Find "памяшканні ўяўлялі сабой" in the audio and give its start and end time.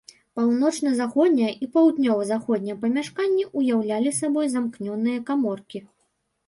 2.87-4.53